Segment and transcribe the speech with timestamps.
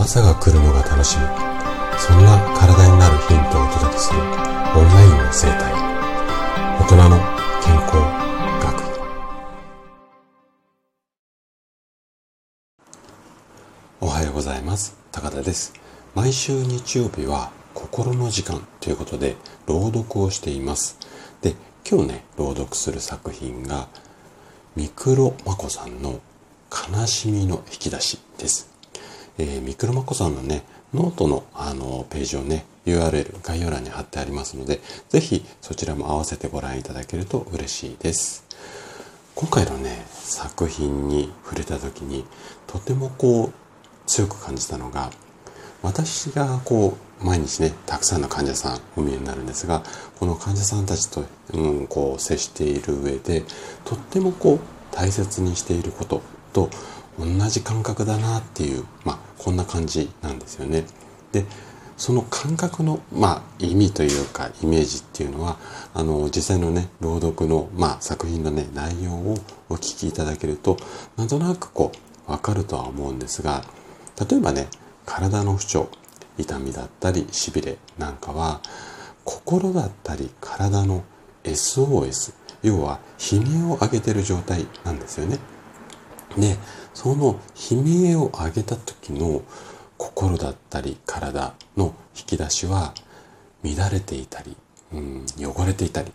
[0.00, 1.24] 朝が来るのが楽しみ。
[1.98, 4.18] そんな体になるヒントをお届けする。
[4.18, 5.74] オンラインの生態。
[6.80, 7.18] 大人の
[7.62, 7.96] 健康
[8.64, 8.80] 学。
[14.00, 14.96] おはようございます。
[15.12, 15.74] 高田です。
[16.14, 19.36] 毎週日曜日は心の時間ということで
[19.66, 20.96] 朗読をしています。
[21.42, 21.54] で
[21.86, 23.86] 今日ね朗読する作品が
[24.76, 26.20] ミクロマコさんの
[26.70, 28.79] 悲しみの引き出しです。
[29.40, 38.44] えー、ミクロマコさんのね、ノートのあのページをね、URL 概要欄に貼ってありますので、ぜひそちらも合わせてご覧いただけると嬉しいです。
[39.34, 42.26] 今回のね、作品に触れた時に、
[42.66, 43.52] とてもこう、
[44.06, 45.10] 強く感じたのが、
[45.80, 49.82] 私がこう、毎日ね、たくさんの患者さんお見えになるんですが、
[50.18, 53.44] この患者さんたちと、うん、こう、接している上で、
[53.86, 54.60] とってもこう、
[54.94, 56.20] 大切にしていること
[56.52, 56.68] と
[57.18, 60.84] 同じ感覚だなっていう、まあ、こんな感じなんですよね。
[61.32, 61.46] で
[61.96, 65.58] その感覚の、まあ、意味というかイメージっていうのは
[65.92, 69.36] あの実際のね朗読の、まあ、作品のね内容を
[69.68, 70.78] お聞きいただけると
[71.16, 71.92] なんとなくこ
[72.26, 73.64] う分かるとは思うんですが
[74.30, 74.68] 例えばね
[75.04, 75.90] 体の不調
[76.38, 78.62] 痛みだったりしびれなんかは
[79.24, 81.04] 心だったり体の
[81.44, 82.32] SOS
[82.62, 83.00] 要は
[83.32, 85.38] 悲鳴を上げてる状態なんですよね。
[86.36, 86.56] で
[86.94, 89.42] その悲鳴を上げた時の
[89.96, 92.94] 心だったり体の引き出しは
[93.62, 94.56] 乱れていたり、
[94.92, 96.12] うん、汚れていたり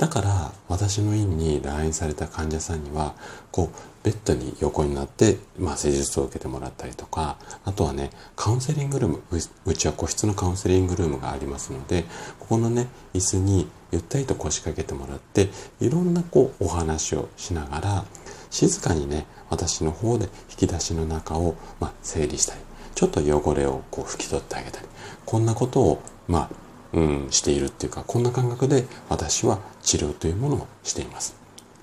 [0.00, 3.14] だから私の院に来院された患者さんには
[3.52, 9.22] こうベッドに横になって、まあ、施術を受けてもらったりとかあとはねカウンセリングルーム
[9.66, 12.04] うちは個室のカウンセリングルームがありますので
[12.38, 15.50] ここのね椅子にゆったりと腰掛けてもらって
[15.82, 18.04] いろんなこうお話をしながら
[18.48, 22.60] 静かにね私の方で引き出しの中を、まあ、整理したり
[22.94, 24.86] ちょっと汚れをこう拭き取ってあげたり
[25.26, 31.36] こんなことをまあうん、しているっていうかこんな感覚で私は治療というものをしています。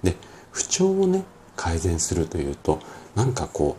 [0.04, 0.16] で
[0.52, 1.24] 不調をね
[1.56, 2.80] 改善するというと
[3.16, 3.78] なんかこ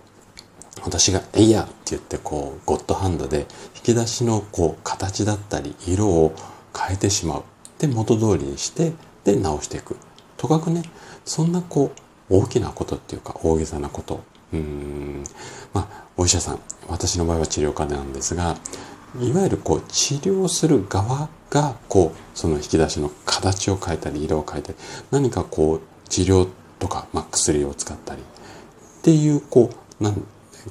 [0.77, 6.35] う私が「えいや!」って言ってこうゴッドハンドで引き出しのこう形だったり色を
[6.77, 7.43] 変えてしまう
[7.79, 8.93] で元通りにして
[9.25, 9.97] で直していく
[10.37, 10.83] とかくね
[11.25, 11.93] そんなこ
[12.31, 14.23] う大きなことっていうか大げさなこと
[14.53, 15.25] うん
[15.73, 18.57] まあお医者さん私の場合は治療家なんですが
[19.21, 24.79] いわゆるこう治療する側がこうその引き出しの形を変えたり色を変えたり
[25.11, 26.49] 何かこう治療
[26.79, 29.71] とか、まあ、薬を使ったりっていうこ
[30.01, 30.23] うなん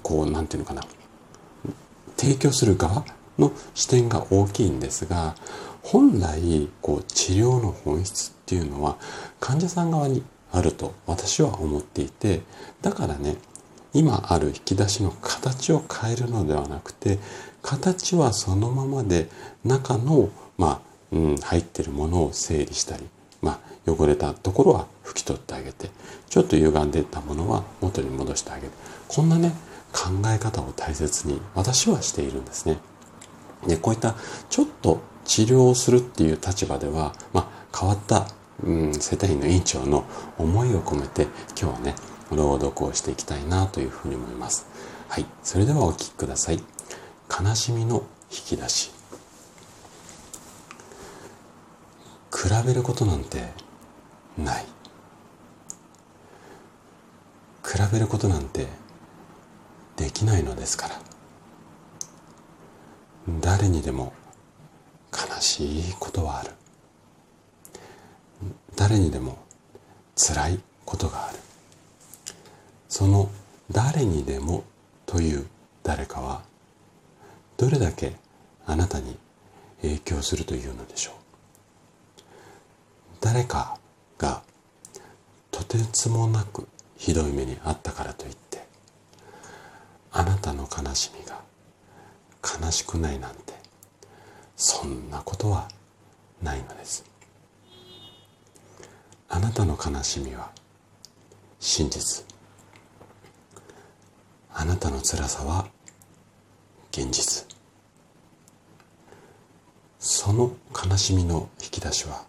[0.03, 0.83] こうなんていうのかな。
[2.17, 3.05] 提供する側
[3.37, 5.35] の視点が大きいんですが
[5.83, 8.97] 本来こう治療の本質っていうのは
[9.39, 12.41] 患者さん側にあると私は思っていて
[12.81, 13.37] だからね
[13.97, 17.17] 今ある引き出しの形を変えるのではなくて
[17.63, 19.27] 形はそのままで
[19.65, 20.81] 中の、まあ
[21.11, 23.03] うん、入ってるものを整理したり、
[23.41, 25.89] まあ、汚れたところは拭き取ってあげて
[26.29, 28.71] ちょっと歪んでいったものは元に戻してあげる
[29.07, 29.51] こんなね
[29.91, 32.77] 考え方を大切に私はしているんですね。
[33.65, 34.13] でこういった
[34.51, 38.27] ちょっと治療をするっていう立場では、まあ、変わった、
[38.63, 40.05] うん、世帯の院長の
[40.37, 41.23] 思いを込めて
[41.59, 41.95] 今日はね
[42.31, 44.65] 朗読をしていきたいなというふうに思います。
[45.07, 46.61] はい、それではお聴きください。
[47.29, 48.91] 悲しみの引き出し。
[52.31, 53.51] 比べることなんて
[54.37, 54.65] ない。
[57.65, 58.67] 比べることなんて
[59.95, 60.99] できないのですから。
[63.41, 64.13] 誰にでも
[65.11, 66.51] 悲しいことはある。
[68.75, 69.37] 誰にでも
[70.15, 71.39] 辛いことがある。
[72.97, 73.29] その
[73.71, 74.63] 誰にでも
[75.05, 75.45] という
[75.83, 76.41] 誰かは
[77.55, 78.15] どれだけ
[78.65, 79.15] あなたに
[79.83, 81.13] 影響するというのでしょう。
[83.21, 83.77] 誰か
[84.17, 84.41] が
[85.51, 88.65] とてつもなくひどい目にあったからといって
[90.11, 91.39] あなたの悲しみが
[92.65, 93.53] 悲しくないなんて
[94.55, 95.67] そんなことは
[96.41, 97.05] ないのです。
[99.29, 100.49] あなたの悲しみは
[101.59, 102.36] 真実。
[104.59, 105.67] あなたの辛さは
[106.91, 107.45] 現実。
[109.99, 112.23] その悲しみの引き出しは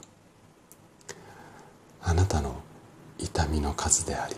[2.03, 2.55] あなたの
[3.19, 4.37] 痛みの数であり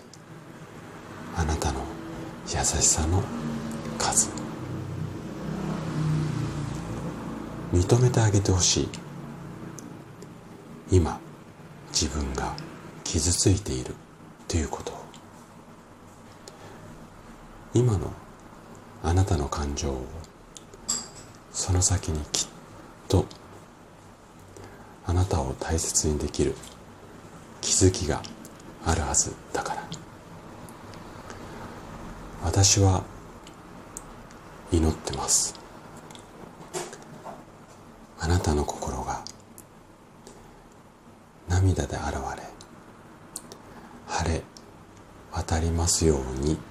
[1.36, 1.80] あなたの
[2.46, 3.24] 優しさの
[3.98, 4.30] 数。
[7.72, 8.88] 認めてあげてほしい。
[10.92, 11.18] 今
[11.88, 12.54] 自分が
[13.02, 13.96] 傷ついている
[14.46, 14.99] ということ。
[17.72, 18.12] 今の
[19.02, 20.04] あなたの感情を
[21.52, 22.48] その先にきっ
[23.08, 23.26] と
[25.06, 26.54] あなたを大切にできる
[27.60, 28.22] 気づきが
[28.84, 29.84] あるはずだから。
[32.42, 33.04] 私は
[34.72, 35.54] 祈ってます。
[38.18, 39.22] あなたの心が
[41.48, 42.42] 涙で現れ
[44.08, 44.42] 晴れ
[45.32, 46.69] 渡りますように。